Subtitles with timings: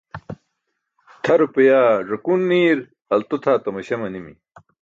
[1.23, 2.77] Tʰa rupiyaa żakun niir
[3.13, 4.33] alto tʰaa tamaśa manimi.